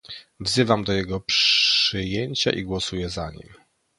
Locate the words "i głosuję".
2.51-3.09